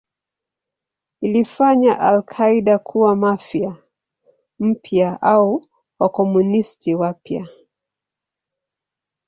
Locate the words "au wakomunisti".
5.21-6.95